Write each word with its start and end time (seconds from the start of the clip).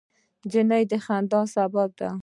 نجلۍ 0.45 0.83
د 0.91 0.93
خندا 1.05 1.41
سبب 1.55 1.89
ده. 1.99 2.11